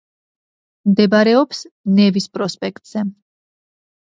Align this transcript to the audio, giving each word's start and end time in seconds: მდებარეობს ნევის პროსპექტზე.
მდებარეობს 0.91 1.59
ნევის 1.99 2.27
პროსპექტზე. 2.39 3.05